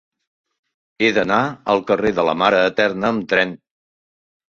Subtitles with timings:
[1.01, 1.43] He d'anar
[1.75, 3.59] al carrer de la Mare Eterna amb tren.